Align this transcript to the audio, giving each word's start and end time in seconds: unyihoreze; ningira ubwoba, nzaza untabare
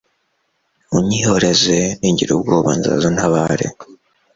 unyihoreze; 0.97 1.77
ningira 1.99 2.31
ubwoba, 2.35 2.69
nzaza 2.77 3.05
untabare 3.11 3.67